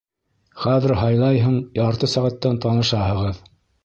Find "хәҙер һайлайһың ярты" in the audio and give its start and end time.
0.61-2.09